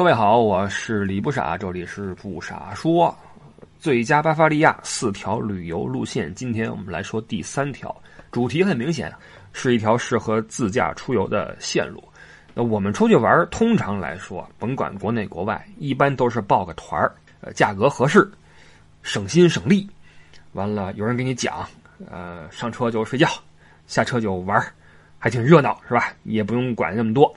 [0.00, 3.14] 各位好，我是李不傻，这里是不傻说。
[3.78, 7.94] 最佳巴伐利亚四条旅游路线，今天我们来说第三条，
[8.32, 9.12] 主题很明显，
[9.52, 12.02] 是一条适合自驾出游的线路。
[12.54, 17.12] 那我们出去玩，通常来说，甭管国内国外，一般都是报个团儿，
[17.42, 18.26] 呃，价格合适，
[19.02, 19.86] 省心省力。
[20.52, 21.68] 完了，有人给你讲，
[22.10, 23.28] 呃，上车就睡觉，
[23.86, 24.58] 下车就玩，
[25.18, 26.10] 还挺热闹，是吧？
[26.22, 27.30] 也不用管那么多。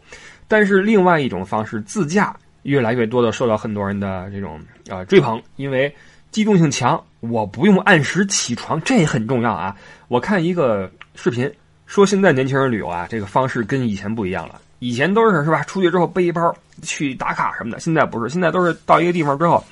[0.48, 2.34] 但是另外一种方式，自驾。
[2.64, 4.59] 越来越多的受到很多人的这种
[4.90, 5.94] 呃追捧，因为
[6.31, 9.76] 机动性强，我不用按时起床，这也很重要啊。
[10.08, 11.49] 我看一个视频
[11.86, 14.59] 说，现在年轻人旅游啊，这个方式跟以前不一样了。
[14.80, 19.64] 以前都是是吧，出去之后背一包去打卡什么的，现在不是，现在都是到一个地方之后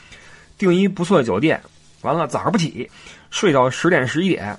[0.57, 1.59] 订一不错的酒店，
[2.01, 2.89] 完了早上不起，
[3.29, 4.57] 睡到十点十一点，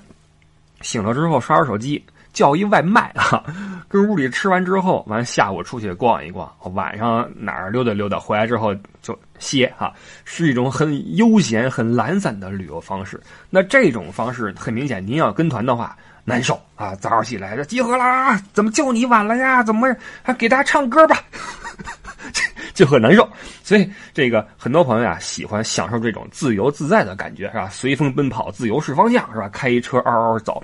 [0.81, 2.03] 醒了之后刷刷手机。
[2.33, 3.43] 叫一外卖啊，
[3.87, 9.93] 跟屋里吃完之后，完下午出去逛一逛，晚上哪儿溜达溜达，回来之后就歇哈，
[10.25, 13.21] 是一种很悠闲、很懒散的旅游方式。
[13.49, 15.95] 那这种方式很明显，您要跟团的话
[16.25, 16.95] 难受啊！
[16.95, 19.61] 早上起来就集合啦，怎么就你晚了呀？
[19.61, 21.17] 怎么还给大家唱歌吧？
[22.73, 23.29] 就很难受。
[23.61, 27.69] 所以这个很多朋友呀，喜欢享受这种自由自在的感觉，是吧？
[27.69, 29.47] 随风奔跑，自由是方向，是吧？
[29.49, 30.63] 开一车嗷嗷走。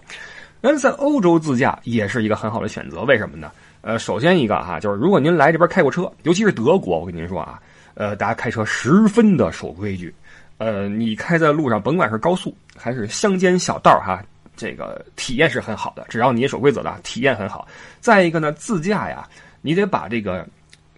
[0.62, 3.52] 那在欧洲自驾也是一个很好的选择，为什么呢？
[3.82, 7.58] 呃，首先一个哈，就是如果您来这边开过车，尤其是德国，我跟您说啊，
[7.94, 10.14] 呃，大家开车十分的守规矩，
[10.58, 14.22] 呃，你开在路上，甭管是高速还是乡间小道哈，
[14.58, 17.66] 这个体验是很好的，只要你守规则的，体验很好。
[18.02, 19.26] 再一个呢，自驾呀，
[19.62, 20.46] 你得把这个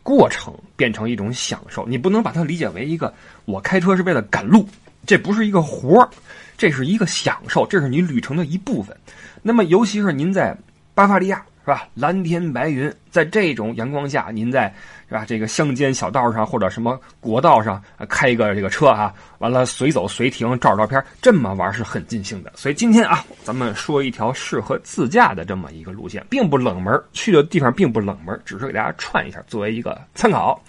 [0.01, 3.13] 过程变成一种享受，你不能把它理解为一个
[3.45, 4.67] 我开车是为了赶路，
[5.05, 6.09] 这不是一个活儿。
[6.57, 8.95] 这是一个享受，这是你旅程的一部分。
[9.41, 10.55] 那么，尤其是您在
[10.93, 11.87] 巴伐利亚，是吧？
[11.93, 14.73] 蓝天白云，在这种阳光下，您在
[15.07, 15.25] 是吧？
[15.25, 22.51] 这个乡间小道上或者什么国道上开一个这个车啊，完了随走随停，照照片，这么玩是很尽兴的。
[22.55, 30.61] 所以今天啊，咱们说一条适合自驾的这么一个路线，并不冷门，去的地方并不冷门，只是给大家串一下，作为一个参考。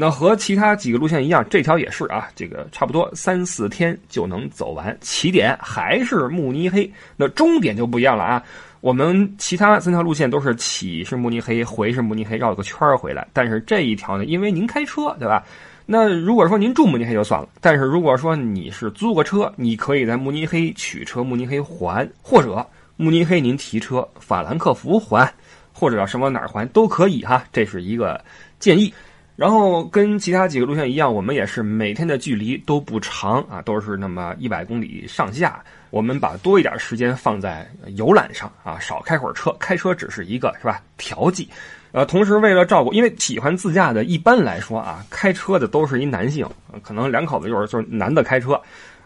[0.00, 4.96] 那和其他几个路线一样，这条也是啊，这个差不多三四天就能走完。
[5.00, 8.40] 起点还是慕尼黑，那终点就不一样了啊。
[8.80, 13.26] 我们其他三条路线都是起是慕尼黑，回是慕尼黑，绕个圈回来。
[13.32, 15.44] 但是这一条呢，因为您开车，对吧？
[15.84, 22.64] 那如果说您住慕尼黑就算了，但是如果说你是租个车，你可以在慕尼黑取车，慕尼黑还，或者
[22.96, 25.28] 慕尼黑您提车法兰克福还，
[25.72, 27.42] 或者什么哪儿还都可以哈。
[27.52, 28.24] 这是一个
[28.60, 28.94] 建议。
[29.38, 35.62] 然后跟其他几个路线一样，我们也是每天的距离都不长啊，都是那么一百公里上下。
[35.90, 41.48] 我们把多一点时间放在游览上啊，少开会儿车，开车只是一个是吧调剂。
[41.92, 46.44] 呃，同时为了照顾，因为喜欢自驾的，一般来说啊，开车的都是一男性，
[46.82, 48.60] 可能两口子就是就是男的开车，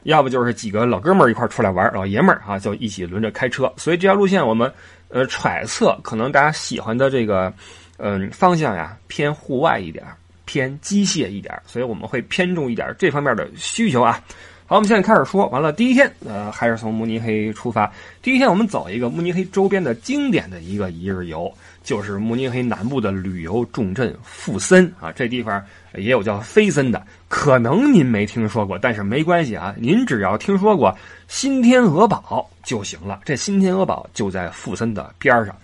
[0.05, 3.71] 要不就是几个老哥们儿一块出来玩，老爷们儿啊就一起轮着开车。
[3.77, 4.73] 所以这条路线我们
[5.11, 7.53] 呃揣测，可能大家喜欢的这个
[7.99, 10.03] 嗯方向呀偏户外一点。
[10.53, 14.23] 偏机械一点，所以我们会偏重一点这方面的需求啊。
[14.67, 17.91] 好，我们现在开始说，完了第一天，呃，还是从慕尼黑出发。
[18.21, 21.51] 第一天我们走一个慕尼黑周边的经典的一个一日游，
[21.83, 25.11] 就是慕尼黑南部的旅游重镇富森啊。
[25.11, 25.63] 这地方
[25.95, 30.95] 也有叫菲森的，可能您没听说过，但是没关系啊，您只要听说过
[31.29, 33.21] 新天鹅堡就行了。
[33.25, 35.57] 这新天鹅堡就在富森的边上。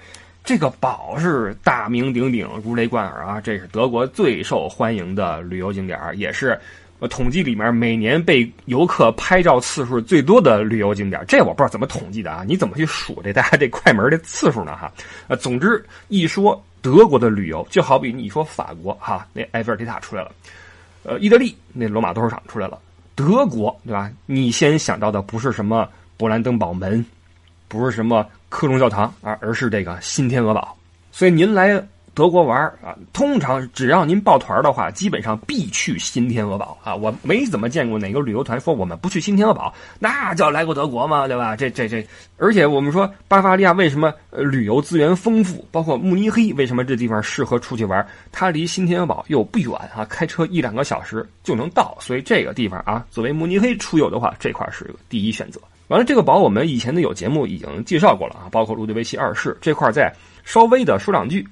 [0.48, 3.38] 这个堡是大名鼎鼎、如雷贯耳啊！
[3.38, 6.59] 这是德国最受欢迎的旅游景点也是
[7.10, 12.44] 统计里面每年被游客拍照次数最多的旅游景点这我不知道怎么统计的啊？
[12.48, 14.75] 你怎么去数这大家这快门的次数呢？
[14.75, 14.91] 哈，
[15.26, 20.32] 呃，总之一说德国的旅游，就好比你说法国哈，那埃菲尔铁塔出来了，
[21.03, 22.78] 呃，意大利那罗马斗兽场出来了，
[23.15, 24.10] 德国对吧？
[24.25, 25.86] 你先想到的不是什么
[26.16, 27.04] 勃兰登堡门，
[27.69, 28.26] 不是什么。
[28.48, 30.76] 科隆教堂啊，而是这个新天鹅堡。
[31.12, 31.82] 所以您来
[32.14, 36.95] 德国玩啊，通常只要您报团的话，基本上必去新天鹅堡啊。
[36.95, 41.28] 我没怎么见过哪个旅游团说我们不去新天鹅堡，那叫来过德国吗？
[41.28, 41.54] 对吧？
[41.54, 42.04] 这这这，
[42.36, 48.04] 而且我们说巴伐利亚为什么旅游资源丰富，包括慕尼黑为什么这地方适合出去玩？
[48.33, 51.97] 它离新天鹅堡又不远啊，开车一两个小时就能到。
[52.01, 55.60] 所以这个地方啊，作为慕尼黑出游的话，这块是第一选择。
[55.89, 60.15] 完了，这个堡我们以前的有节目已经介绍过了啊，包括路德维希二世这块再
[60.45, 61.47] 稍微的说两句。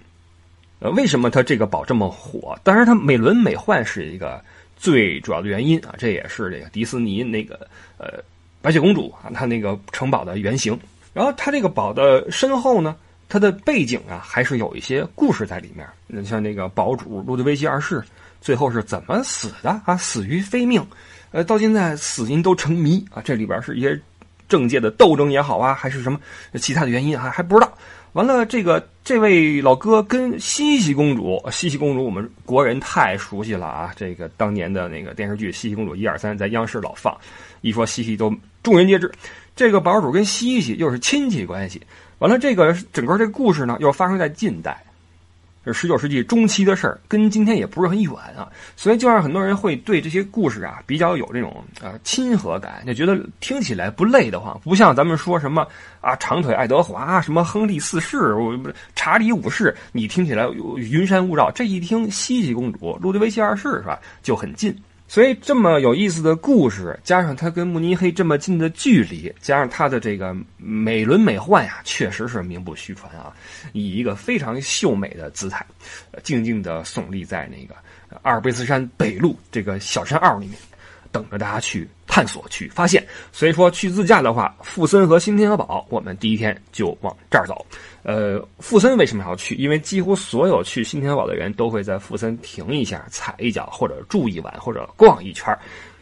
[0.78, 2.54] 呃，为什么他这个堡这么火？
[2.62, 4.44] 当然，它美轮美奂是一个
[4.76, 7.66] 最主要的原因啊，这也是这个迪士尼那个
[7.96, 8.22] 呃
[8.60, 10.78] 白雪公主啊，它那个城堡的原型。
[11.14, 12.94] 然后它这个堡的身后呢，
[13.26, 15.88] 它的背景啊，还是有一些故事在里面。
[16.06, 18.04] 那像那个堡主路德维希二世，
[18.42, 19.96] 最后是怎么死的啊？
[19.96, 20.86] 死于非命，
[21.30, 23.22] 呃，到现在死因都成谜啊。
[23.24, 23.98] 这里边是一些
[24.48, 26.18] 政界的斗争也好啊，还是什么
[26.54, 27.72] 其他的原因啊，还不知道。
[28.12, 33.92] 完了，这个这位老哥跟茜茜公主，茜茜公主我们国人太熟悉了啊！
[33.94, 37.14] 这个当年的那个电视剧《茜茜公主》一二三，在央视老放，
[37.60, 39.12] 一说茜茜都众人皆知。
[39.54, 41.82] 这个堡主跟茜茜又是亲戚关系。
[42.18, 44.82] 完了，这个整个这故事呢，又发生在近代。
[45.66, 55.66] 是十九世纪中期的事儿，跟今天也不是很远啊，所以就让很多人会对这些故事啊比较有这种呃亲和感，就觉得听起来不累得慌，不像咱们说什么
[56.00, 58.34] 啊长腿爱德华、什么亨利四世、
[58.94, 64.76] 查理五世，你听起来云山雾绕，这一听茜茜公主、路德维希二世是吧，就很近。
[65.08, 73.32] 所以这么有意思的故事，加上他跟慕尼黑这么近的距离，加上他的这个美轮美奂呀，确实是名不虚传啊！
[73.72, 75.64] 以一个非常秀美的姿态，
[76.22, 77.76] 静静的耸立在那个
[78.22, 80.58] 阿尔卑斯山北麓这个小山坳里面。
[81.16, 83.02] 等着大家去探索、去发现。
[83.32, 87.64] 所以说，去自驾的话，富森和新天鹅堡，我们第一天就往这儿走。
[88.02, 89.54] 呃，富森为什么要去？
[89.54, 95.56] 因为几乎所有去新天鹅堡的人都会在富森停一下、踩一脚，或者住一晚，或者逛一圈。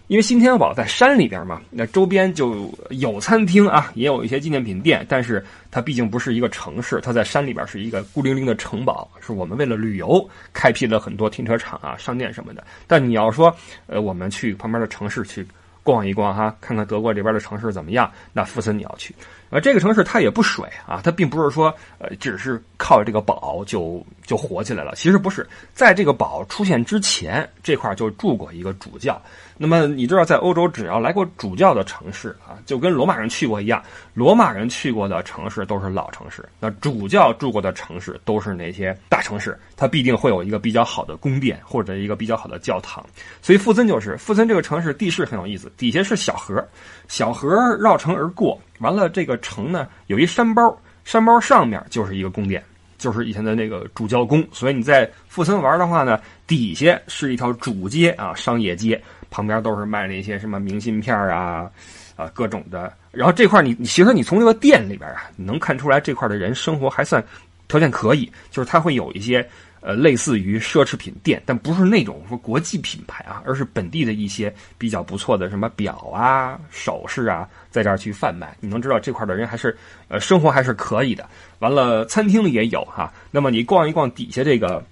[0.06, 9.10] 因为新天鹅堡在山里边嘛，那周边就有餐厅啊，也有一些纪念品店，但是它毕竟不是一个城市，它在山里边是一个孤零零的城堡。
[9.20, 12.62] 是我们为了旅游开辟了很多停车场啊、商店什么的。
[12.86, 13.54] 但你要说，
[13.86, 15.46] 呃，我们去旁边的城市去
[15.82, 19.14] 逛一逛哈，看看德国这边的城市怎么样，那富森你要去。
[19.54, 24.92] 而这个城市它也不水啊，它并不是说呃只是靠这个堡就就火起来了。
[24.96, 29.20] 其实不是，在这个堡出现之前，这块就住过一个主教。
[29.56, 33.80] 那么你知道，在欧洲，只要来过主教的城市啊，就跟罗马人去过一样，
[34.12, 36.44] 罗马人去过的城市都是老城市。
[36.58, 43.06] 那主教住过的城市都是那些大城市，它必定会有一个比较好的宫殿或者一个比较好的教堂。
[43.40, 46.66] 所以富森就是，富森这个城市地势很有意思，底下是小河，
[47.06, 52.62] 小河绕城而过，完了这个城呢有一山包，山包上面就是一个宫殿。
[52.96, 58.98] 就是以前的那个主教宫，所以你在富森玩的话呢，底下是一条主街啊，商业街，
[59.30, 61.70] 旁边都是卖那些什么明信片啊，
[62.16, 62.90] 啊各种的。
[63.10, 67.22] 然后这块你，你其实你从这个店里边啊，你能看出来这块的人生活还算
[67.68, 69.46] 条件可以，就是他会有一些。
[69.86, 78.56] 呃，类似于奢侈品店，但不是那种说国际品牌啊，而是本地的一些比较不错的什么表啊、首饰啊，在这儿去贩卖。
[78.60, 79.76] 你能知道这块的人还是
[80.08, 81.28] 呃生活还是可以的。
[81.58, 83.12] 完了，餐厅里也有哈。
[83.30, 84.82] 那么你逛一逛底下这个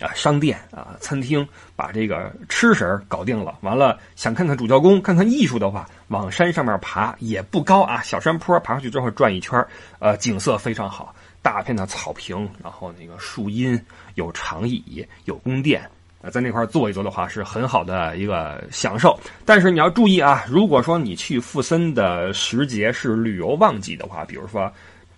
[0.00, 1.44] 啊商店啊餐厅，
[1.74, 3.58] 把这个吃食搞定了。
[3.62, 9.66] 完了，想看看主教宫、看看艺术的话，往山上面爬也不高啊，小山坡爬上去之后转一圈，
[9.98, 11.12] 呃，景色非常好。
[11.42, 13.80] 大片的草坪，然后那个树荫，
[14.14, 15.82] 有长椅，有宫殿，
[16.20, 19.18] 呃，在那块坐一坐的话，是很好的一个享受。
[19.44, 24.70] 但是你要注意啊，如果说你去富森的时节是旅游旺季的话，比如说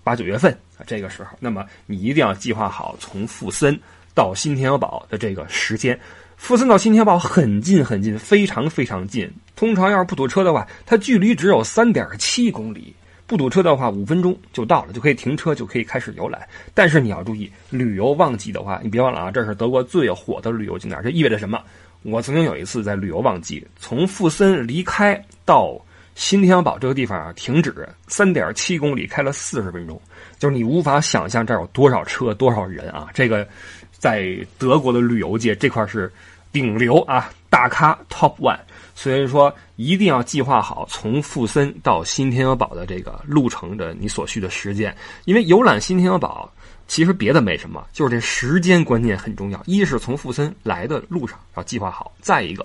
[0.04, 3.78] 八九月份啊这个时候，那么你一定要计划好从富森
[4.14, 5.98] 到新天鹅堡的这个时间。
[6.36, 9.30] 富森到新天鹅堡很近很近，非常非常近。
[9.54, 12.94] 通常要是不堵车的话，它距离只有三点七公里。
[13.26, 16.46] 不堵车的话，五分钟就到了，就可以停车，就可以开始游览。
[16.74, 21.00] 但是你要注意，旅游旺季的话，你别忘了啊，这是德国最火的旅游景点。
[21.02, 21.62] 这意味着什么？
[22.02, 25.80] 我曾经有一次在旅游旺季，从富森离开到
[26.14, 29.98] 新天鹅堡这个地方啊，停止三点七公里，开了四十分钟，
[30.38, 33.08] 就是你无法想象这儿有多少车、多少人啊！
[33.14, 33.46] 这个
[33.92, 36.12] 在德国的旅游界这块是
[36.50, 38.58] 顶流啊，大咖 Top One。
[38.94, 44.94] 所以说，一定要计划好从富森到新天鹅堡的这个路程的你所需的时间，
[45.24, 46.50] 因为游览新天鹅堡
[46.86, 49.60] 其实别的没什么，就是这时间观念很重要。
[49.66, 52.64] 一是从富森来的路上要计划好，再一个，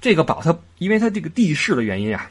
[0.00, 2.30] 这个堡它因为它这个地势的原因啊，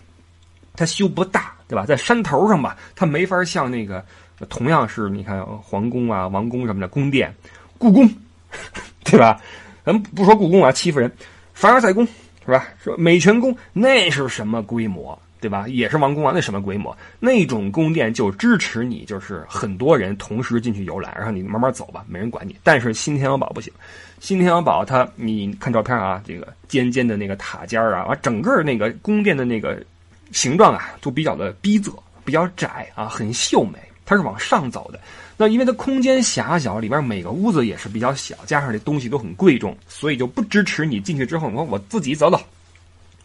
[0.75, 1.86] 它修不大，对吧？
[1.86, 4.04] 在山头上吧，它没法像那个
[4.50, 7.36] 同样是你看皇宫啊、王宫什么的宫殿，
[7.78, 8.10] 故宫，
[9.04, 9.40] 对吧？
[9.84, 11.12] 咱不说故宫啊，欺负人，
[11.56, 12.08] 凡尔赛宫。
[12.48, 12.68] 是吧？
[12.78, 15.68] 说美泉宫那是什么规模，对吧？
[15.68, 16.96] 也是王宫啊，那什么规模？
[17.20, 22.56] 那种宫殿就支持你，就是很多人同时进去游览，然后你慢慢走吧，没人管你。
[22.62, 23.74] 但是新天鹅堡不行，
[24.20, 29.84] 新天鹅堡它，你看照片啊，这个尖尖的那个塔尖啊，啊整个那个宫殿的那个
[30.32, 33.80] 形状啊，都比较的逼仄，比较窄啊，很秀美。
[34.06, 35.00] 它是往上走的。
[35.38, 42.39] 那因为它空间狭小，里边每个屋子也是比较小，加上这东西都很贵重，所以就不支持你进去之后，我我自己走走，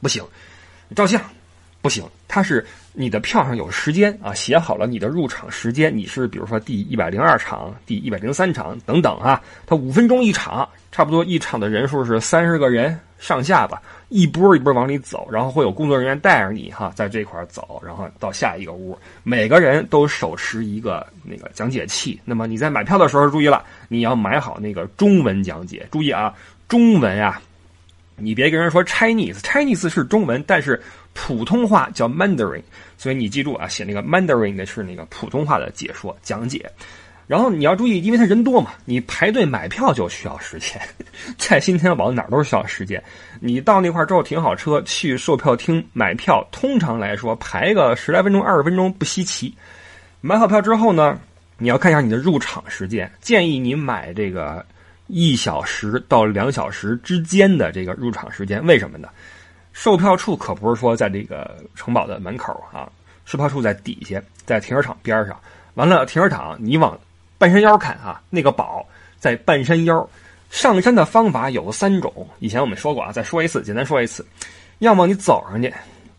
[0.01, 0.25] 不行，
[0.97, 1.23] 照相，
[1.83, 22.21] 不行，它是你的票上有时间啊，写好了你的入场时间，你是比如说第一百零二场、第一百零三场等等啊，它五分钟一场，差不多一场的人数是三十个人上下吧，一波一波往里走，然后会有工作人员带着你哈，在这块走，然后到下一个屋，每个人都手持一个那个讲解器。
[22.27, 26.35] 那么你在买票的时候注意了，你要买好那个中文讲解，注意啊，
[26.69, 27.41] 中文啊。
[28.23, 30.79] 你别跟人说 Chinese，Chinese 是中文，但是
[31.23, 32.63] 普通话叫 Mandarin，
[32.97, 36.65] 所以你记住啊，写那个 Mandarin 的是那个普通话的解说讲解。
[37.27, 40.81] 然后你要注意，因为他人多嘛，你排队买票就需要时间，
[41.37, 43.03] 在新天宝哪儿都需要时间。
[43.39, 49.55] 你到那块之后停好车去售票厅买票，通常来说排个十来分钟、二十分钟不稀奇。
[50.23, 51.21] 买好票之后呢，
[51.59, 54.65] 你要看一下你的入场时间，建议你买这个。
[55.13, 59.09] 一小时到两小时之间的这个入场时间，为什么呢？
[59.83, 62.87] 售票处可不是说在这个城堡的门口啊，
[63.25, 65.35] 售票处在底下，在停车场边上。
[65.73, 67.01] 完了，停车场你往
[67.39, 68.87] 半山腰看啊，那个堡
[69.19, 70.07] 在半山腰。
[70.51, 74.23] 上山的方法有三种，以前我们说过啊，再说一次，简单说一次：
[74.81, 75.73] 要么你走上去，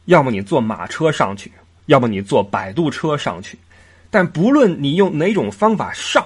[0.05, 1.51] 要么你坐马车上去，
[1.85, 3.59] 要么你坐摆渡车上去。
[4.09, 6.25] 但不论你用哪种方法上。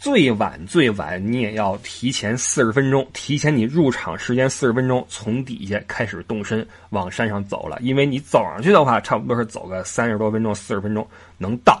[0.00, 7.76] 最晚最晚，你也要提前四十分钟，提前你入场时间四十分钟，从底下开始动身往山上走了。
[7.82, 11.78] 因为你走上去的话，差不多是走个三十多分钟、四十分钟能到。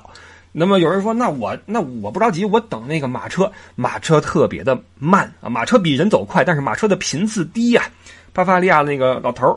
[0.52, 7.84] 那么有人说，那我那我不着急，我等那个马车，马车特别的慢啊，马车比人走快，但是马车的频次低呀。
[8.34, 9.56] 巴伐利亚那个老头儿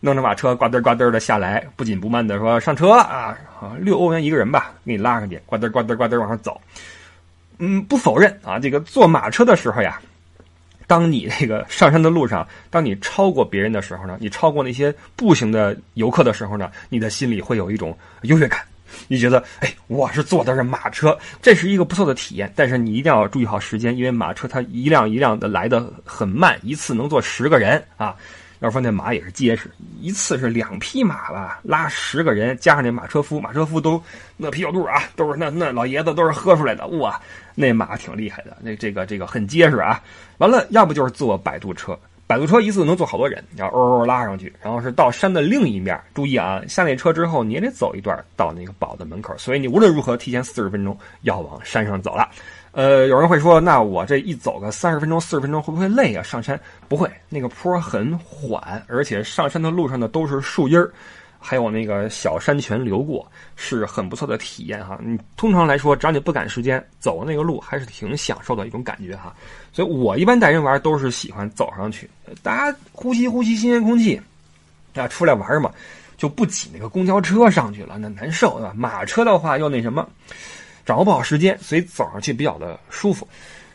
[0.00, 3.34] 弄着马车呱嘚呱嘚的下来，不紧不慢的说上车啊，
[3.78, 6.60] 六欧元一个人吧，给你拉上去，呱嘚呱嘚呱嘚往上走。
[7.58, 10.00] 嗯，不否认啊，这个坐马车的时候呀，
[10.86, 18.60] 当你这个上山的路上，当你超过别人的时候呢，你超过那些步行的游客的时候呢，你的心里会有一种优越感，
[19.08, 22.52] 你觉得，哎，我是坐的是马车，这是一个不错的体验。
[22.54, 28.14] 但是你一定要注意好时间，因为马车它一辆一辆的来的很慢，一次能坐十个人啊。
[28.64, 34.02] 要说那马也是结实，一次是两匹马吧，拉十个人，加上那马车夫，马车夫都
[34.38, 37.20] 那啤酒肚啊，都是那那老爷子都是喝出来的，哇，
[37.54, 40.02] 那马挺厉害的，那这个这个很结实啊。
[40.38, 41.94] 完了，要不就是坐摆渡车，
[42.26, 46.00] 摆渡车一次能坐好多人，然后嗷嗷拉上去，然后是到山的另一面。
[46.14, 52.26] 注意啊，下那车之后你也得走一段到那个堡的门口，所以你无论如何提前四十分钟要往山上走了。
[52.74, 56.22] 呃，有人会说，那我这一走个三十分钟、四十分钟，会不会累啊？
[56.24, 60.92] 上山不会，那个坡很缓，而且上山的路上呢都是树荫儿，
[61.38, 64.98] 还有那个小山泉流过，是很不错的体验哈。
[65.00, 69.32] 你通常来说，只要你不赶时间，走那个路还是挺享受的一种感觉哈。
[69.72, 72.10] 所以我一般带人玩都是喜欢走上去，
[72.42, 74.20] 大家呼吸呼吸新鲜空气，
[74.96, 75.70] 啊，出来玩嘛，
[76.16, 78.72] 就不挤那个公交车上去了，那难受对吧？
[78.76, 80.04] 马车的话又那什么。
[80.84, 83.26] 掌握不好时间，所以走上去比较的舒服。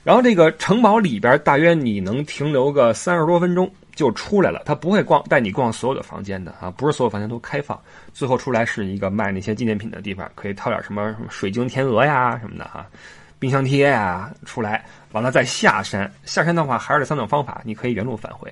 [0.04, 4.64] 然后这个城堡里边大约你能停留个三十多分钟就出来了。
[4.66, 7.80] 他不会逛带你逛所有的房间的啊，不是所有房间都开放。
[8.14, 12.88] 最后出来是一个卖那些纪念品的地方，可以掏点什么什么水晶天鹅呀什么的哈，
[13.40, 16.12] 冰箱贴呀出来，完了再下山。
[16.24, 18.52] 下山的话还是这三种方法，你可以原路返回。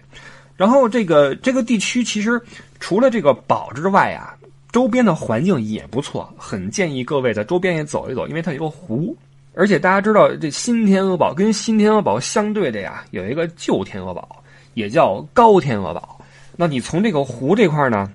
[0.55, 2.39] 然后这个这个地区其实
[2.79, 4.35] 除了这个堡之外啊。
[4.77, 9.17] 周边的环境也不错，很建议各位在周边也走一走，因为它有个湖。
[9.55, 14.43] 而且大家知道，这新天鹅堡跟新天鹅堡相对的呀，有一个旧天鹅堡，
[14.75, 16.21] 也叫高天鹅堡。
[16.55, 18.07] 那你从这个湖这块呢，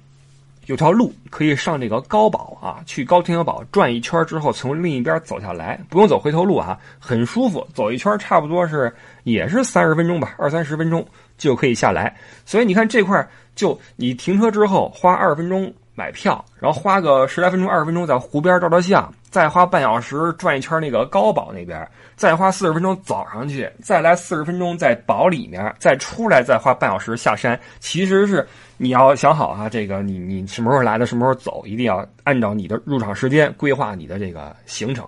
[0.67, 7.67] 有条路可以上这个高堡啊，去高天鹅堡转一圈之后，从另一边走下来，不用走回头路啊，很舒服。
[7.75, 11.05] 走一圈差不多是也是三十分钟吧，二三十分钟
[11.37, 12.17] 就可以下来。
[12.47, 15.75] 所以你看这块，就你停车之后花二十分钟。
[15.95, 27.59] 买票，然后花个十来分钟、二十分钟在湖边照照相，再花半小时转一圈那个高堡那边，再花四十分钟走上去，再来四十分钟在堡里面，再出来再花半小时下山。
[27.79, 28.47] 其实是
[28.79, 35.07] 你要想好啊，这个你你什么时候来的，什么时候走，一定要按照你的入场时间规划你的这个行程。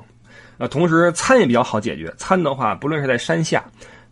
[0.59, 3.65] 呃，同时餐也比较好解决，餐的话，不论是在山下。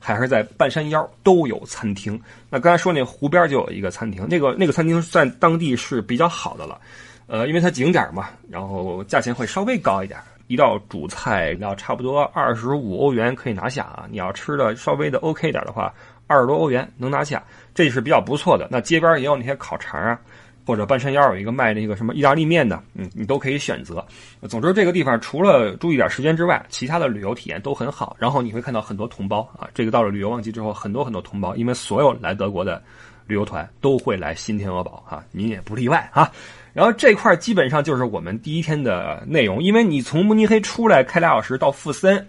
[0.02, 2.21] 还是在半山腰都有餐厅。
[2.50, 6.80] 那刚才说那湖边就有一个餐厅，那个那个餐厅在当地是比较好的了，
[7.28, 10.18] 呃，因为它景点嘛，然后价钱会稍微高一点，
[10.49, 14.06] 一道主菜要差不多二十五欧元可以拿下啊。
[14.11, 15.94] 你要吃的稍微的 OK 点的话，
[16.26, 17.42] 二十多欧元能拿下，
[17.75, 18.66] 这是比较不错的。
[18.71, 20.21] 那街边也有那些烤肠啊。
[20.64, 24.04] 或者半山腰有一个卖那个什么意大利面的，嗯，你都可以选择。
[24.49, 28.16] 总之，这个地方除了注意点时间之外，其他的旅游体验都很好。
[28.19, 32.83] 然后你会看到很多同胞啊，这个到了旅游旺季之后，很多很多同胞，因为所有来德国的
[33.26, 36.31] 旅游团都会来新天鹅堡啊，你也不例外啊。
[36.73, 42.26] 然后这块基本上就是我们第一天的内容，因为你从慕尼黑出来开俩小时到富森，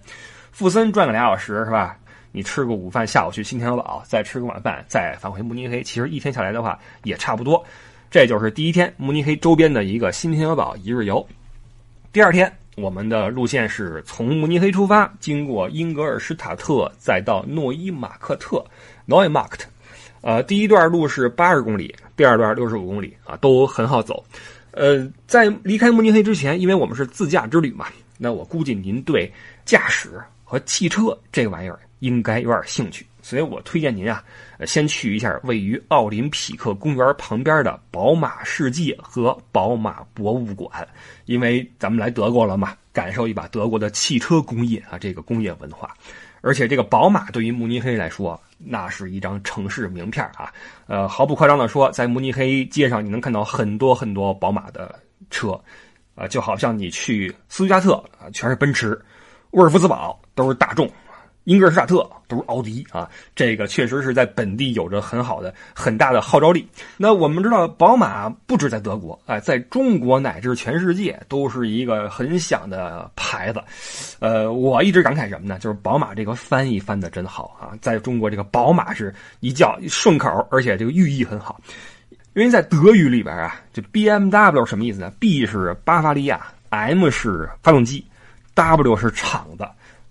[0.51, 1.97] 富森转个俩小时是吧？
[2.35, 7.63] 你吃个午饭，下午去新天鹅堡，再吃个晚饭，再返回慕尼黑，其实一天下来的话也差不多。
[8.13, 11.27] 这就是第一天慕尼黑周边的一个新天鹅堡一日游。
[12.11, 18.63] 第二天，我们的路线是从慕尼黑出发，经过英格尔施塔特，再到诺伊马克特
[19.07, 19.61] （Neumarkt）。
[20.21, 24.23] 呃，第一段路是八十公里，第二段六十五公里啊，都很好走。
[24.69, 27.87] 呃，在离开慕尼黑之前，因为我们是自驾之旅嘛，
[28.19, 29.27] 那我估计您对
[29.65, 34.23] 驾驶和汽车这个玩意儿应该有点兴趣，所以我推荐您啊，
[34.67, 40.69] 先去一下位于奥林匹克公园旁边的宝马世界和宝马博物馆，
[41.25, 45.89] 因为咱们来德国了嘛，感受一把德国的汽车工业啊，这个工业文化。
[46.41, 50.51] 而且这个宝马对于慕尼黑来说，那是一张城市名片啊！
[50.87, 54.99] 呃，毫不夸张的说，在慕尼黑街上，你能看到很多很多宝马的
[55.29, 55.57] 车，
[56.15, 58.91] 啊，就好像你去斯图加特啊，全是奔驰；
[59.51, 60.85] 沃尔夫斯堡都是大众。
[61.45, 66.65] 英格尔施塔特都是奥迪啊，这个确实是在本地有着很好的、很大的号召力。
[66.95, 73.61] 那我们知道，宝马不止在德国，哎，在中国乃至全世界都是一个很响的牌子。
[74.19, 75.59] 呃，我一直感慨什么呢？
[75.59, 81.59] 就是宝马这个翻译翻的真好啊，在中国这个宝马是一叫顺口，而且这个寓意很好。
[82.35, 88.03] 因为在德语里边啊，这 BMW 什么意思呢？B 是巴伐利亚，M 是发动机
[88.53, 89.67] ，W 是厂子，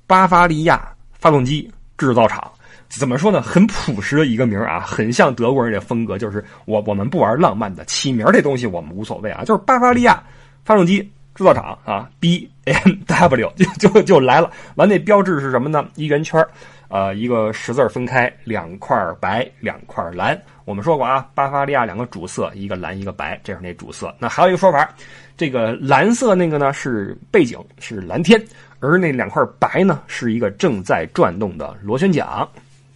[0.06, 0.91] 巴伐利亚。
[1.22, 2.50] 发动机制造厂
[2.88, 3.40] 怎么说呢？
[3.40, 6.18] 很朴实的一个名啊，很像德国人的风格。
[6.18, 9.44] 就是我我们不玩浪漫的，起名这东西我们无所谓啊。
[9.44, 10.20] 就是巴伐利亚
[10.64, 10.98] 发动机
[11.34, 14.50] 制造厂啊，B M W 就就就来了。
[14.74, 15.88] 完那标志是什么呢？
[15.94, 16.44] 一圆圈
[16.88, 20.38] 呃，一个十字分开，两块白，两块蓝。
[20.66, 24.14] 我们说过啊，巴伐利亚两个主色，一个蓝一个白，这是那主色。
[24.18, 24.86] 那还有一个说法，
[25.34, 28.38] 这个蓝色那个呢是背景，是蓝天。
[28.82, 32.46] 而那两块白呢，是一个正在转动的螺旋桨。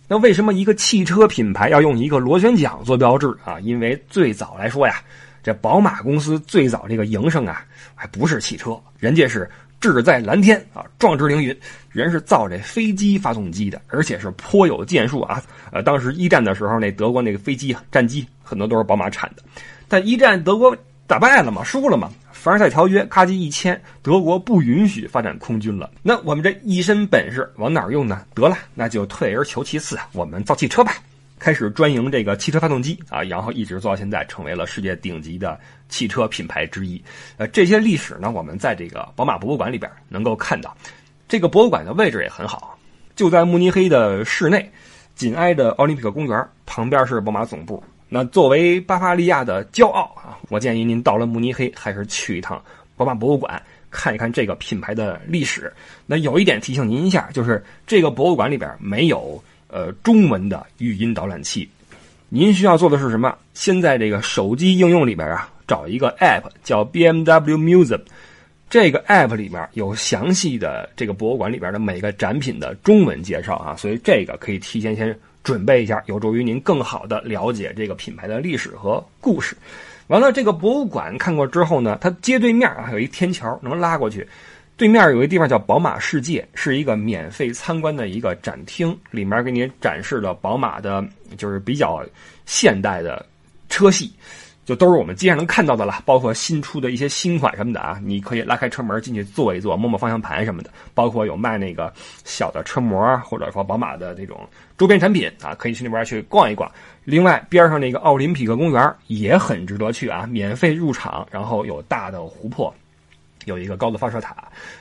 [0.08, 3.60] 那为什么一个汽车品牌要用一个螺旋桨做标志啊？
[3.60, 4.96] 因为最早来说呀，
[5.44, 9.48] 这宝马公司最早这个营生啊，还不是汽车，人家是
[9.80, 11.56] 志在蓝天啊，壮志凌云，
[11.92, 15.40] 人是造这飞机发动机的，而且是颇有建树啊。
[15.70, 19.42] 呃，当时一战的时候，那德国那个飞机战机很多都是宝马产的，
[19.86, 22.10] 但一战德国打败了嘛，输了嘛。
[22.46, 25.90] 凡尔赛条约咔叽一签，德国不允许发展空军了。
[26.00, 28.24] 那我们这一身本事往哪儿用呢？
[28.36, 30.92] 得了，那就退而求其次，我们造汽车吧。
[31.40, 37.02] 开始专营这个汽车发动机啊，然后一直做到现在，成为了世界顶级的汽车品牌之一。
[37.36, 40.76] 呃，这些历史呢，我们在这个宝马博物馆里边能够看到。
[41.26, 42.78] 这个博物馆的位置也很好，
[43.16, 44.70] 就在慕尼黑的市内，
[45.16, 47.82] 紧挨着奥林匹克公园，旁边是宝马总部。
[48.08, 52.62] 那作为巴伐利亚的骄傲啊，我建议您到了慕尼黑还是去一趟
[52.96, 55.72] 宝马博物馆，看一看这个品牌的历史。
[56.06, 61.68] 那有一点提醒您一下，就是这个博物馆里边没有呃中文的语音导览器，
[62.28, 63.36] 您需要做的是什么？
[63.54, 68.00] 先在这个手机应用里边啊，找一个 App 叫 BMW Museum，
[68.70, 75.18] 这个 App 里面有详细的这个博物馆里边的每个展品的中文介绍啊，所以这个可以提前先。
[75.46, 79.56] 准备一下，有助于您更好的了解这个品牌的历史和故事。
[80.08, 84.26] 完了，这个博物馆看过之后呢，它街对面啊有一天桥能拉过去，
[84.76, 91.06] 对面有一个地方叫宝马世界，是一个免费参观的一个展厅，里面给您展示了宝马的，
[91.36, 92.04] 就是比较
[92.44, 93.24] 现代的
[93.68, 94.12] 车系。
[94.66, 100.70] 就都是我们街上能看到的了，包括新出的一些新款什么的啊，你可以拉开车门进去坐一坐，摸摸方向盘什么的。
[100.92, 101.92] 包括有卖那个
[102.24, 104.40] 小的车模，或者说宝马的这种
[104.76, 106.68] 周边产品啊，可以去那边去逛一逛。
[107.04, 112.74] 另外，边上那个奥林匹克公园也很值得去啊，免费入场，然后有大的湖泊，
[113.44, 114.36] 有一个高的发射塔，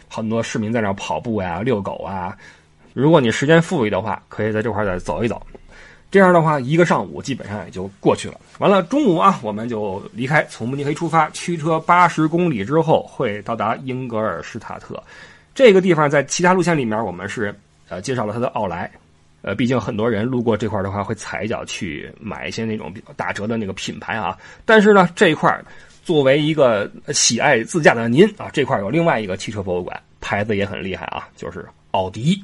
[0.10, 2.36] 很多市民在那跑步呀、遛狗啊。
[2.94, 5.46] 如果你时间富裕的话，可以在这块再走一走。
[6.16, 8.40] 这样的话，一个上午基本上也就过去了。
[8.60, 15.04] 完了，中午啊，我们就离开，从慕尼黑出发，驱车八十公里之后会到达英格尔施塔特。
[15.54, 17.54] 这个地方在其他路线里面，我们是
[17.90, 18.90] 呃介绍了它的奥莱。
[19.42, 24.38] 呃，毕竟很多人路过这块的话，会踩一脚去买一些那种比较打折的那个品牌啊。
[24.64, 25.62] 但是呢，这一块
[26.02, 32.42] 作为一个喜爱自驾的您啊，这块有另外一个汽车博物馆，牌子也很厉害啊，就是奥迪。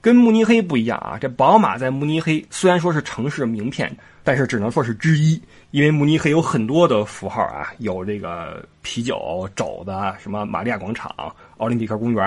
[0.00, 5.40] 跟慕尼黑不一样啊，这宝马在慕尼黑虽然说是城市名片，但是只能说是之一，
[5.72, 11.12] 因为慕尼黑有很多的符号啊，有这个啤酒、肘子、什么玛利亚广场、
[11.56, 12.24] 奥林匹克公园，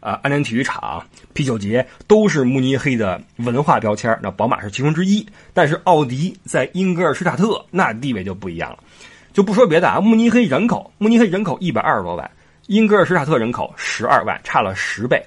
[0.00, 1.00] 啊，安联体育场、
[1.32, 5.24] 啤酒节都是慕尼黑的文化标签，那宝马是其中之一。
[5.54, 8.78] 但是奥迪在英格尔施塔特那地位就不一样了。
[9.32, 12.28] 就不说别的啊，慕尼黑人口，慕尼黑人口一百二十多万，
[12.66, 15.22] 英格尔施塔特人口十二万，差了十倍。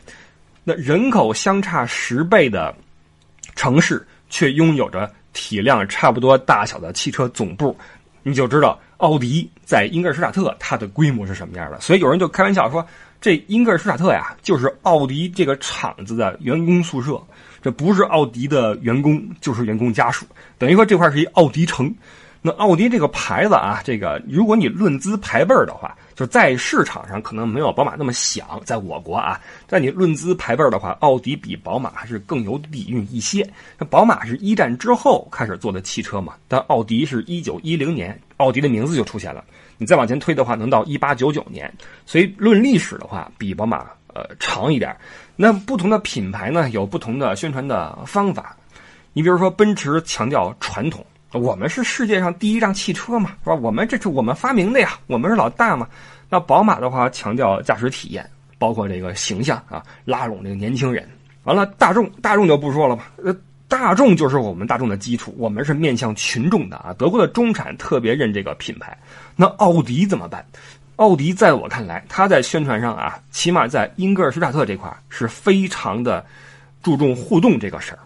[0.64, 2.76] 那人口相差十倍的
[3.56, 7.76] 城市，却拥有着体量差不多大小的汽车总部，
[8.24, 11.80] 你就知道奥迪在英格尔施塔特它的规模是什么样的。
[11.80, 12.86] 所以有人就开玩笑说。
[13.20, 17.22] 这英格尔施塔特呀，就是奥迪这个厂子的员工宿舍，
[17.62, 20.26] 这不是奥迪的员工，就是员工家属，
[20.58, 21.94] 等于说这块是一奥迪城。
[22.44, 33.48] 那奥迪这个牌子啊，这个如果你论资排辈儿的话，就在市场上可能没有宝马那么响，在我国啊，在你论资排辈儿的话，奥迪比宝马还是更有底蕴一些。
[33.78, 39.44] 那宝马是一战之后开始做的汽车嘛，但奥迪是一九一零年，奥迪的名字就出现了。
[39.78, 41.72] 你再往前推的话，能到一八九九年，
[42.08, 44.96] 所以论历史的话，比宝马呃长一点。
[45.36, 48.58] 那不同的品牌呢，有不同的宣传的方法。
[49.14, 53.56] 你比如说，奔驰强调传统，我们是世界上第一辆汽车嘛，是吧？
[53.56, 55.88] 我们这是我们发明的呀，我们是老大嘛。
[56.30, 61.08] 那宝马的话，强调驾驶体验，包括这个形象啊，拉拢这个年轻人。
[61.44, 63.36] 完了，大众大众就不说了吧，呃。
[63.68, 66.94] 大众就是我们大众的基础，我们是面向群众的啊。
[66.98, 68.98] 德国的中产特别认这个品牌。
[69.34, 70.46] 那奥迪怎么办？
[70.98, 76.26] 奥迪在我看来，它在宣传上啊，起码在英格尔施塔特这块是非常的
[76.84, 78.00] 注重互动这个事儿。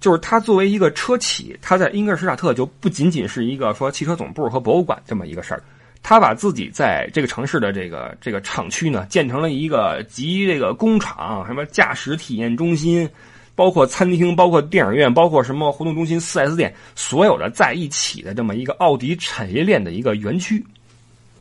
[0.00, 5.62] 就是它作为一个车企，它在英格尔施塔特就不仅仅是一个说汽车总部和博物馆这么一个事儿，
[6.02, 13.08] 它把自己在这个城市的这个这个厂区呢，建成了一个集这个工厂、什么驾驶体验中心。
[13.56, 20.64] 包括餐厅，包括电影院，包括什么活动中心、4S 店，所有的在一起的这么一个奥迪产业链的一个园区。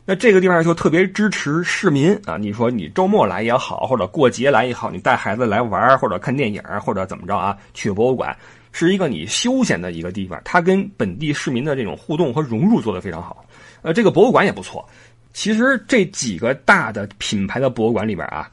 [0.10, 2.36] 那这个地方就特别支持市民啊！
[2.36, 7.56] 你说你周末来也好，或者过节来也好，你带孩子来玩或者看电影，或者怎么着啊？
[7.76, 8.36] 去博物馆
[8.72, 13.46] 是一个你休闲的一个地方，它跟本地市民的这种互动和融入做得非常好。
[13.84, 14.84] 呃，这个博物馆也不错。
[15.32, 18.50] 其实这几个大的品牌的博物馆里边啊，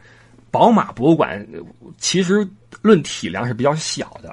[0.51, 1.43] 宝马博物馆
[1.97, 2.47] 其实。
[2.83, 4.33] 论体量是比较小的，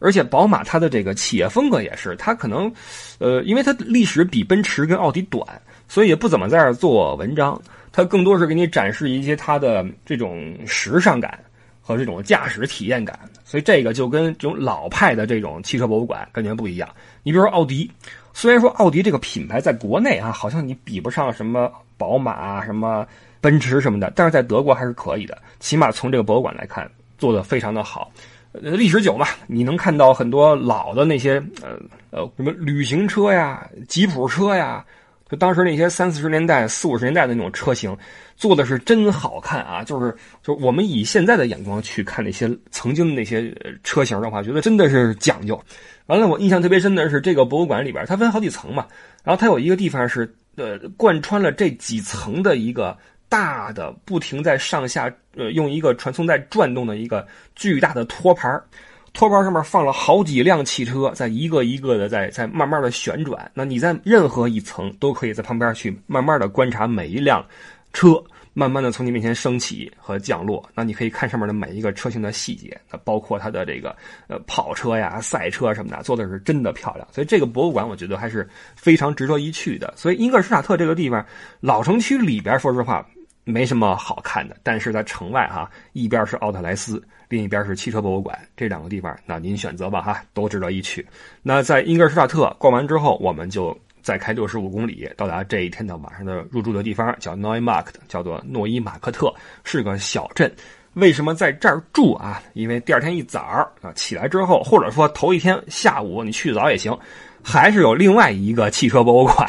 [0.00, 2.70] 而且宝马它的这个企业风格也是，它可能，
[3.18, 5.46] 呃，因为它历史比奔驰跟奥迪短，
[5.88, 7.60] 所以也不怎么在这做文章。
[7.92, 11.38] 它更多是给你展示一些它的这种时尚感
[11.80, 13.18] 和这种驾驶体验感。
[13.44, 16.88] 所以这个就跟这种老派的这种汽车博物馆感觉不一样。
[17.22, 17.90] 你比如说奥迪，
[18.32, 23.06] 虽然说奥迪这个品牌在国内啊，好像你比不上什么宝马、什么
[23.40, 25.38] 奔驰什么的，但是在德国还是可以的。
[25.60, 26.90] 起码从这个博物馆来看。
[27.16, 28.10] 做的非常的好，
[28.52, 31.78] 呃，历史久嘛，你能看到很多老的那些呃
[32.10, 34.84] 呃什么旅行车呀、吉普车呀，
[35.36, 37.96] 当时那些三四十年代、四五十年代的那种车型，
[38.36, 39.82] 做的是真好看啊！
[39.84, 45.60] 就是就我们以现在的眼光去看那些曾经的那些车型的话，觉得真的是讲究。
[46.06, 48.86] 完了，我印象特别深的是这个博物馆里边，它分好几层嘛，
[49.22, 52.96] 然后它有一个地方是呃贯穿了这几层的一个。
[53.26, 58.62] 大的不停在上下，呃，用一个传送带转动的一个巨大的托盘
[59.14, 63.48] 托盘上面放了好几辆汽车，在一个一个的在在慢慢的旋转。
[63.54, 67.46] 那你在任何一层都可以在旁边去慢慢的观察每一辆
[67.92, 68.20] 车
[68.54, 70.68] 慢慢的从你面前升起和降落。
[70.74, 73.94] 那你可以看上面的每一个车型的细节，那包括它的这个
[74.26, 77.06] 呃跑车呀、赛车什么的，做的是真的漂亮。
[77.12, 79.94] 所以这个博物馆我觉得还是非常值得一去的。
[79.96, 81.24] 所以英格尔施塔特这个地方，
[81.60, 83.06] 老城区里边，说实话。
[83.46, 91.04] 没什么好看的，但是在城外哈，一边是奥特莱斯，另一边是汽车博物馆，这两个地方，那您选择吧哈，都值得一去。
[91.42, 100.48] 那在英格尔施塔特逛完之后，我们就再开六十五公里，到达这一天的晚上的入住的地方，叫 Neumarkt，叫做诺伊马克特，是个小镇。
[100.92, 102.40] 为什么在这儿住啊？
[102.52, 103.40] 因为第二天一早
[103.80, 106.96] 啊起来之后，或者说头一天下午你去早也行。
[107.44, 109.46] 还是有另外一个汽车博物馆，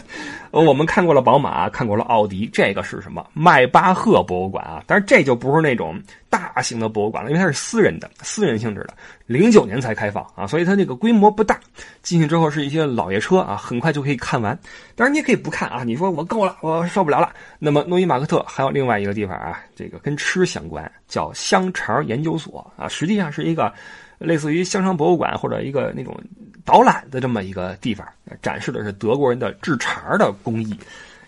[0.52, 3.26] 我们看过了宝马，看过了奥迪，这个是什么？
[3.32, 4.84] 迈巴赫博物馆啊！
[4.86, 5.98] 但是这就不是那种
[6.28, 8.94] 大型的博物馆了，因为它是私人的、私人性质的，
[9.26, 11.58] 零九年才开放啊，所以它这个规模不大。
[12.02, 14.56] 进去之后是一些老爷车啊，很快就可以看完。
[14.94, 17.32] 当然你也可以不看啊，你说我够了，我受不了了。
[17.58, 23.72] 那么诺伊马克特还有另外一个地方啊，这个跟吃相关，叫香肠研究所啊，实际上是一个。
[24.20, 26.14] 类似于香肠博物馆或者一个那种
[26.62, 28.06] 导览的这么一个地方，
[28.42, 30.78] 展示的是德国人的制肠的工艺，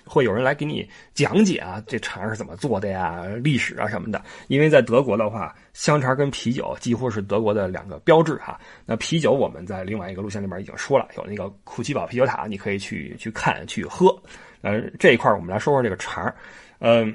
[0.04, 4.22] 会有人来给你讲解啊，这肠是怎么做的呀，历史啊什么的。
[4.48, 8.60] 因为在德国的话，香肠跟啤酒几乎是德国的两个标志哈。
[8.84, 14.14] 那啤酒我们在另外一个路线里面已经说了，有那个库奇堡啤酒塔，你可以去去看去喝。
[14.60, 16.32] 呃，这一块我们来说说这个肠，
[16.78, 17.12] 嗯。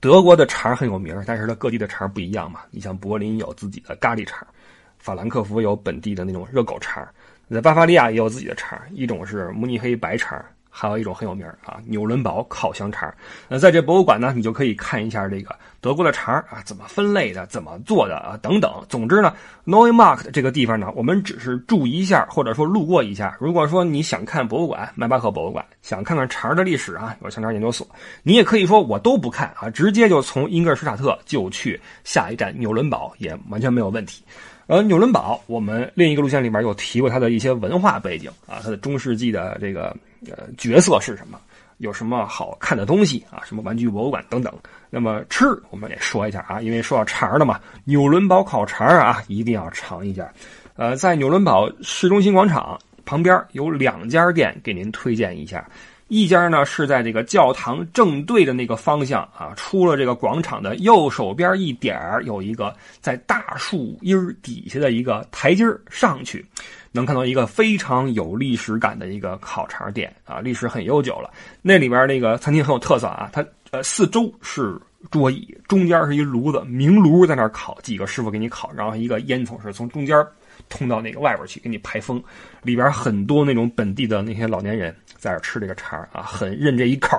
[0.00, 2.62] 德国的肠很有名，但是它各地的肠不一样嘛。
[2.72, 4.44] 你像柏林有自己的咖喱肠，
[5.02, 7.04] 法兰克福有本地的那种热狗肠，
[7.50, 10.42] 在巴伐利亚也有自己的肠，一种是慕尼黑白肠。
[10.74, 13.12] 还有一种很有名啊，纽伦堡烤香肠。
[13.46, 18.72] 那在这博物馆呢，你就可以看一下这个德国的肠啊，怎么分类的，怎么做的啊，等等。
[18.88, 19.34] 总之呢
[19.66, 23.36] ，Neumarkt 这个地方呢，我们只是注意一下，或者说路过一下。
[23.40, 27.84] 如果说你想看博物馆，迈巴赫博物馆，想看看肠的历史啊，有香肠研究所，
[28.22, 34.22] 你也可以说我都不看啊，直接就从英格尔施塔特就去下一站纽伦堡，也完全没有问题。
[34.68, 39.94] 而纽伦堡，我们另一个路线里面有提过它的一些文化背景啊，它的中世纪的这个。
[40.30, 41.36] 呃，角色是什么？
[41.82, 43.42] 有什么好看的东西啊？
[43.44, 44.54] 什么玩具博物馆等等。
[44.88, 50.32] 那么吃，我们也说一下啊，因为说到肠了嘛，纽伦堡烤肠啊，一定要尝一下。
[50.76, 55.68] 呃，在纽伦堡市中心广场旁边有两家店，给您推荐一下。
[56.06, 66.44] 一家呢是在这个教堂正对的那个方向啊，出了这个广场的右手边一点有一个在大树荫底下的一个台阶上去。
[66.92, 71.30] 能看到一个非常有历史感的一个烤肠店啊，历史很悠久了。
[71.62, 74.78] 那里边那个餐厅很有特色啊，它呃四周是
[75.10, 80.24] 桌椅，中间是一炉子，明炉在那烤，几个师傅给你烤，然后一个烟囱是从中间
[80.68, 82.22] 通到那个外边去给你排风。
[82.62, 87.16] 里边很多那种本地的那些老年人在这吃这个肠啊，很认这一口。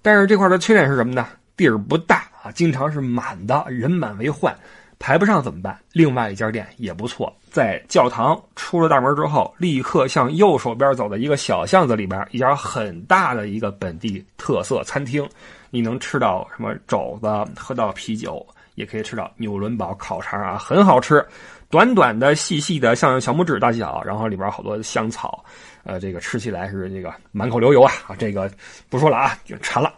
[0.00, 1.28] 但是这块的缺点是什么呢？
[1.54, 4.56] 地儿不大啊，经常是满的，人满为患。
[4.98, 5.78] 排不上怎么办？
[5.92, 15.28] 另外一家店也不错，在教堂出了大门之后，立刻向右手边走的一个小巷子里边，一家很大的一个本地特色餐厅，
[15.68, 21.22] 你能吃到什么肘子，喝到啤酒，也可以吃到纽伦堡烤肠啊，很好吃，
[21.68, 25.44] 短短的、细细的，像小拇指大小，然后里边好多香草，
[25.84, 28.50] 呃，这个吃起来是这个满口流油啊，这个
[28.88, 29.92] 不说了啊，就馋了。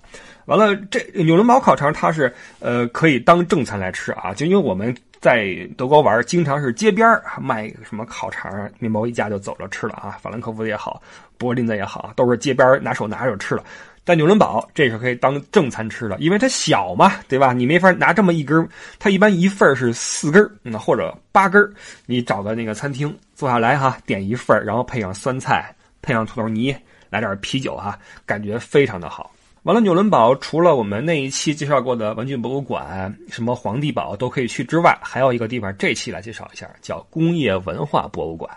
[0.46, 10.18] 完了，这纽伦堡烤肠它是呃可以当正餐来吃啊，就因为我们在德国玩，经常是街边卖什么烤肠，面包一家就走着吃了啊。
[10.20, 11.02] 法兰克福也好，
[11.38, 13.64] 柏林的也好，都是街边拿手拿着吃了。
[14.04, 17.54] 但纽伦堡这是可以当正餐吃的，因为它小嘛，对吧？
[17.54, 21.72] 你没法拿这么一根，它一般一份是四根，那或者八根，
[22.04, 26.76] 你找个那个餐厅坐下来哈，点一份，然后配上酸菜，配上土豆泥，
[27.08, 29.30] 来点啤酒哈，感觉非常的好。
[29.64, 38.50] 完了，纽伦堡除了我们那一期介绍过的玩具博物馆、什么皇帝堡都可以去之外，还有一个地方，这期来介绍一下，叫工业文化博物馆。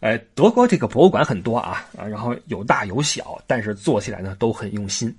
[0.00, 5.14] 呃，德国这个博物馆很多啊，啊，然后有大有小，但是做起来呢都很用心。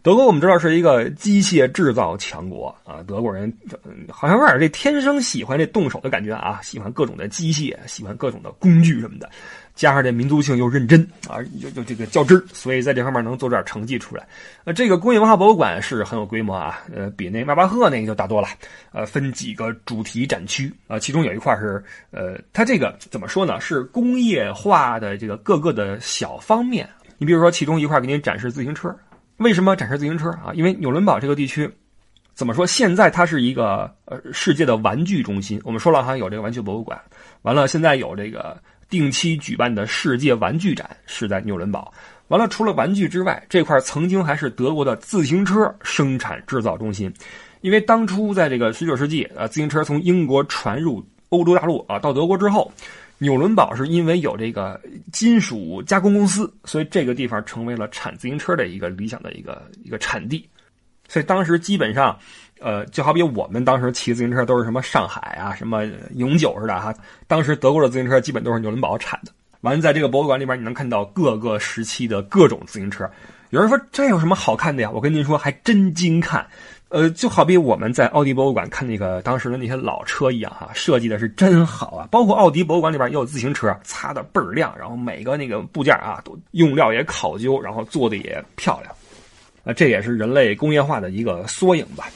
[0.00, 3.52] 德国我们知道是一个机械制造强国啊，德国人
[4.08, 9.28] 好像有点这天生喜欢这动手的感觉啊，喜欢各种的机械，喜欢各种的工具什么的。
[9.78, 14.26] 加上这民族性又认真啊，又又这个较真所以在这方面能做点成绩出来。
[14.64, 18.48] 呃，这个工业文化博物馆是很有规模啊，呃，比那迈巴赫那个就大多了。
[18.90, 23.60] 呃，分几个主题展区啊，其中有一块是呃，它这个怎么说呢？
[23.60, 26.88] 是工业化的这个各个的小方面。
[27.16, 28.92] 你比如说，其中一块给您展示自行车，
[29.36, 30.50] 为什么展示自行车啊？
[30.54, 31.70] 因为纽伦堡这个地区
[32.34, 32.66] 怎么说？
[32.66, 35.60] 现在它是一个呃世界的玩具中心。
[35.62, 37.00] 我们说了哈，有这个玩具博物馆，
[37.42, 38.60] 完了现在有这个。
[38.88, 41.92] 定期举办的世界玩具展是在纽伦堡。
[42.28, 47.12] 完了，除了玩具之外，这块曾经还是德国的自行车生产制造中心。
[47.62, 52.70] 因为当初在这个十九世纪，呃，自行车从英国传入欧洲大陆啊，到德国之后，
[53.18, 60.46] 纽伦堡是因为有这个金属加工公司，所以这个地方成为了产自行车的一个理想的一个一个产地。
[61.08, 62.16] 所以当时基本上。
[62.60, 65.84] 呃，就好比我们当时骑自行车都是什么上海啊、什么
[66.16, 66.92] 永久似的哈。
[67.28, 69.30] 当时德国的自行车基本都是纽伦堡产的。
[69.60, 73.08] 完了，在这个博物馆里边，你能看到各个时期的各种自行车。
[73.50, 74.90] 有人说这有什么好看的呀？
[74.90, 76.44] 我跟您说，还真精看。
[76.88, 82.08] 呃，就好比我们在奥迪博物馆看那个当时的那些老车一样哈，设计的是真好啊。
[82.10, 88.92] 包括奥迪博物馆里边也有自行车，擦的倍儿亮，然后每个那个部件啊都用料也考究，然后做的也漂亮。
[89.68, 92.08] 啊，这也是人类工业化的一个缩影吧。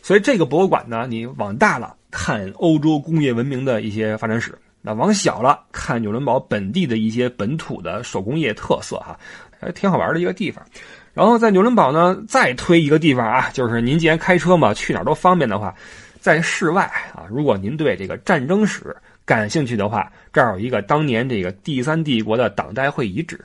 [0.00, 9.18] 所以这个博物馆呢，你往大了看欧洲工业文明的一些发展史，那往小了看纽伦堡本地的一些本土的手工业特色哈，
[9.60, 10.64] 还挺好玩的一个地方。
[11.12, 15.74] 然后在纽伦堡呢，再推一个地方啊，就是您既然开车嘛，去哪儿都方便的话，
[16.20, 23.38] 在室外啊，如果您对这个战争史感兴趣的话，这儿有一个当年这个第三帝国的党代会遗址。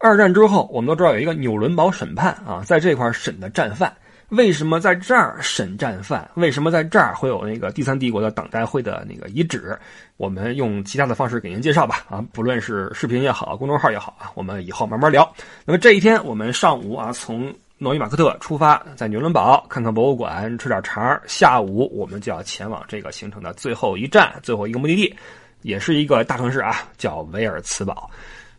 [0.00, 3.92] 二战之后，我们都知道有一个纽伦堡审判啊，在这块儿审的战犯。
[4.28, 6.30] 为什么在这儿审战犯？
[6.34, 9.76] 为什么在这儿会有那个第三帝国的党代会的那个遗址？
[10.16, 12.04] 我们用其他的方式给您介绍吧。
[12.08, 15.28] 啊，不论是视频也好，公众号也好啊，我们以后慢慢聊。
[15.64, 21.20] 那么这一天，我们上午啊，从诺伊马克特出发，在纽伦堡看看博物馆，吃点肠。
[21.26, 25.16] 下午我们就要前往这个行程的最后一站，最后一个目的地，
[25.62, 28.08] 也是一个大城市啊，叫维尔茨堡。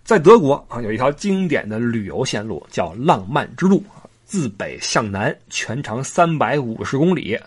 [0.09, 3.83] 在德国啊，有一条经典的旅游线路叫浪漫之路
[4.25, 7.37] 自北向南，全长三百五十公里。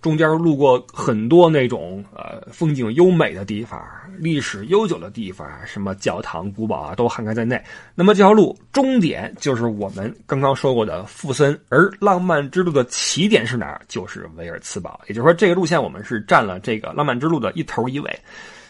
[0.00, 3.78] 中间路过很多那种呃风景优美的地方、
[4.16, 7.62] 历史悠久的地方，什么教堂、古堡啊，都涵盖在内。
[7.94, 13.78] 那么这条路终点就是我们刚刚说过的富森，而浪漫之路的起点是哪儿？
[13.88, 14.98] 就是维尔茨堡。
[15.06, 18.18] 也就是说，这个路线我们是占了这个浪漫之路的一头一尾。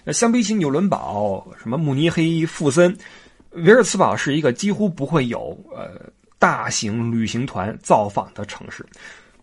[0.02, 2.96] 那相比起纽伦堡、什么慕尼黑、富森，
[3.56, 8.84] 维尔茨堡是一个几乎不会有呃大型旅行团造访的城市。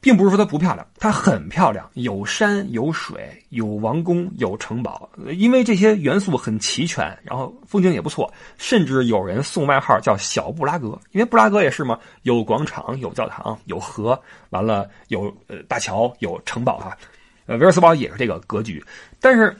[0.03, 16.97] 并不是说它不漂亮，它很漂亮，有山有水，有王宫有城堡，因为这些元素很齐全，然后风景也不错，甚至有人送外号叫小布拉格，因为布拉格也是嘛，有广场有教堂有河，完了有呃大桥有城堡啊，
[17.45, 18.83] 呃维尔茨堡也是这个格局，
[19.21, 19.55] 但是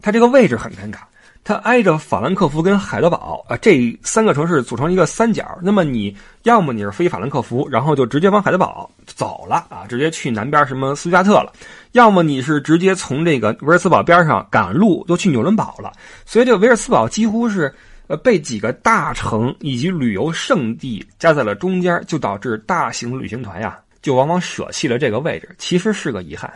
[0.00, 0.98] 它这个位置很尴尬。
[1.44, 5.58] 它挨着法兰克福跟海德堡啊，这三个城市组成一个三角。
[5.62, 11.52] 那么你要么你是飞法兰克福，然后就直接往海德堡走了啊，直接去南边什么斯图加特了；
[11.92, 15.92] 要么你是直接从这个维尔茨堡边上赶路就去纽伦堡了。
[16.24, 17.70] 所以这个维尔茨堡几乎是
[18.06, 26.50] 呃被几个大城以及旅游胜地夹在了中间，就导致大型旅行团呀就往往舍弃了这个位置，其实是个遗憾。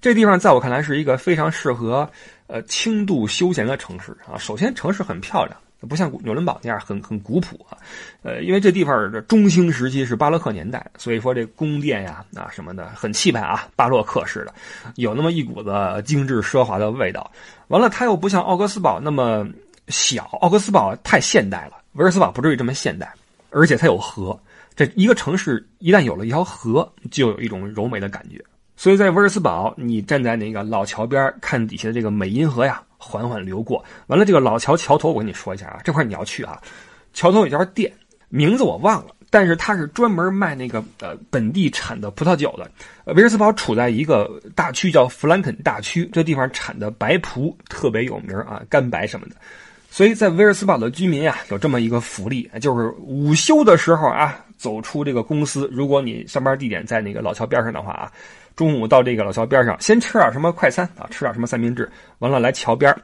[0.00, 2.08] 这地方在我看来是一个非常适合。
[2.50, 5.56] 呃，轻度休闲的城市啊，首先城市很漂亮，
[5.88, 7.78] 不像纽伦堡那样很很古朴啊。
[8.22, 14.52] 呃，因为这地方的中兴时期是巴洛克年代，所以说这宫殿呀啊什么的很气派啊，巴洛克式的，
[14.96, 15.72] 有那么一股子
[16.04, 17.30] 精致奢华的味道。
[17.68, 19.46] 完了，它又不像奥格斯堡那么
[19.86, 23.12] 小，奥格斯堡太现代了，维尔斯堡不至于这么现代，
[23.50, 24.36] 而且它有河。
[24.74, 28.42] 这一个城市一旦有了一条河，就有一种柔美的感觉。
[28.80, 33.84] 所以在威尔斯堡，你站在那个老桥边看底下的这个美因河呀，缓缓流过。
[34.06, 36.58] 完了，这个老桥桥头，我跟你说一下啊，这块你要去啊。
[37.12, 37.92] 桥头有家店，
[38.30, 42.70] 名字我忘了，但是它是专门卖那个呃本地产的葡萄酒的。
[43.12, 49.36] 威尔斯堡处在一个大区叫弗兰肯大区，这地方产的白葡特别有名啊，干白什么的。
[49.90, 58.10] 所以在威尔斯堡的居民呀，有这么一个福利，就是午休的时候啊，走出这个公司，如果你上班地点在那个老桥边上的话啊。
[58.60, 61.08] 中午到这个老桥边上，先吃点什么快餐啊？
[61.10, 61.90] 吃点什么三明治？
[62.18, 62.94] 完了来桥边，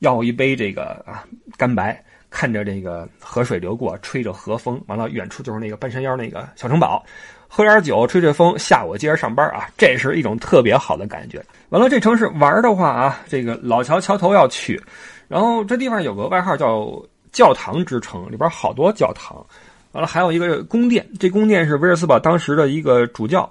[0.00, 1.22] 要一杯这个啊
[1.56, 7.00] 干白，看着这个河水流过，吹着河风，完了远处就是那个半山腰那个小城堡，
[7.46, 11.40] 喝点酒，吹吹风，下午接着上班啊，这是一种特别好的感觉。
[11.68, 14.82] 完了这城市玩的话啊，这个老桥桥头要去，
[15.28, 17.00] 然后这地方有个外号叫
[17.30, 19.46] 教堂之城，里边好多教堂，
[19.92, 23.48] 完了还有一个宫殿，这宫殿是威尔斯堡当时的一个主教。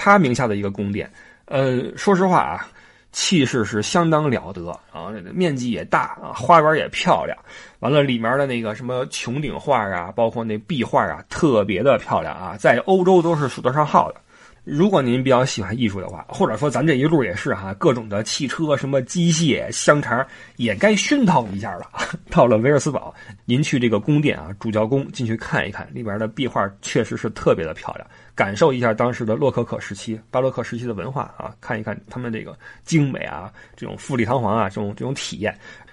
[0.00, 1.10] 他名下的一个宫殿，
[1.46, 2.68] 呃，说实话啊，
[3.10, 7.36] 气势是相当了得啊，面积也大啊，花园也漂亮，
[7.80, 14.20] 完了里面的那个什么穹顶画啊，包括那壁画啊，特别的漂亮啊，在欧洲都是数得上号的。
[14.64, 20.24] 如果您比较喜欢艺术的话，或者说咱这一路也是哈，各种的汽车、什么机械、香肠
[20.56, 21.86] 也该熏陶一下了。
[22.28, 23.14] 到了维尔斯堡，
[23.46, 28.06] 您去这个宫殿啊，主教宫进去看一看，里边的壁画确实是特别的漂亮，
[28.38, 35.52] 感受一下当时的洛可可时期、巴洛克时期的文化啊，看一看他们这个精美啊，这种富丽堂皇啊，这种这种体验。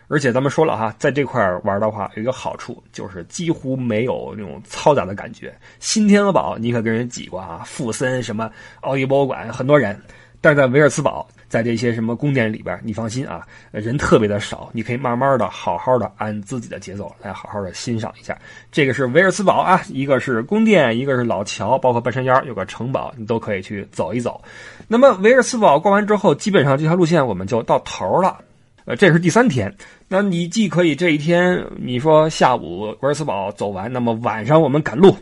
[0.09, 5.51] 而且咱们说了哈，在这块玩的话，有一个好处就是几乎没有那种嘈杂的感觉。
[5.79, 9.99] 新天鹅堡你可跟人挤过啊，富森什么奥义博物馆很多人，
[10.39, 18.37] 但是在维尔茨堡，在这些什么宫殿里边，你放心啊，人特别的少，你可以慢慢的、好好的按自己的节奏来好好的欣赏一下。
[18.73, 24.43] 这个是维尔茨堡啊，一个是宫殿，一个是老桥，包括半山腰有个城堡，你都可以去走一走。
[24.85, 28.37] 那么维尔茨堡逛完之后，基本上这条路线我们就到头了。
[28.83, 29.73] 呃，这是第三天，
[30.09, 35.15] 那你既可以这一天，你说下午维尔斯堡走完，那么晚上我们赶路，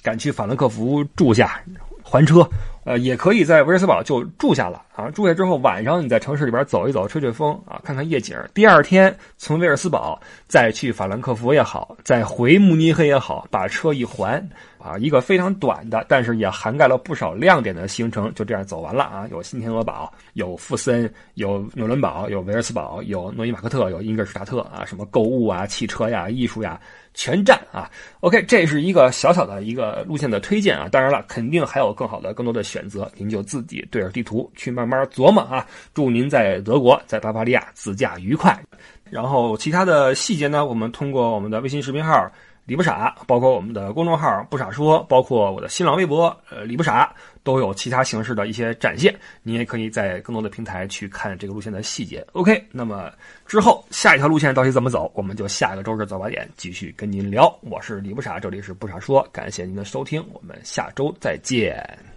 [0.00, 1.60] 赶去法兰克福住下，
[2.04, 2.48] 还车。
[2.84, 8.36] 呃，也可以在维尔斯堡就住下了啊，住下之后晚上你在城市里边走一走，吹吹风啊，看看夜景。
[8.52, 14.46] 第二天从威尔斯堡再去法兰克福也好，再回慕尼黑也好，把车一还
[14.78, 19.26] 啊，一个非常短的，但是也涵盖了不少亮点的行程，就这样走完了啊。
[19.30, 26.78] 有新天鹅堡，有富森，有纽伦堡，有维尔斯堡，有诺伊马克特，有英格尔施塔特啊，什么购物啊、汽车呀、艺术呀。
[27.12, 27.90] 全占啊
[28.20, 30.88] ，OK，这是一个小小的一个路线的推荐啊。
[30.88, 35.64] 当然了，肯定还有更好的、更多的选择，您就自己对着地图去慢慢慢慢琢磨啊。
[35.94, 38.58] 祝您在德国，在巴伐利亚自驾愉快。
[39.04, 42.30] 然后其他的细节呢，我们通过我们的微信视频号。
[42.66, 47.12] 李不傻，包括我们的公众号不傻说，包括我的新浪微博呃李不傻，
[47.42, 49.12] 都有其他形式的一些展现。
[49.42, 52.24] 你也可以在更多的平台去看这个路线的细节。
[52.32, 53.10] OK，那么
[53.44, 57.52] 之后下一条路线到底怎么走，我们就下一个周日早八点继续跟您聊。
[57.62, 62.09] 我是李不傻，这里是不傻说，感谢您的收听，我们下周再见。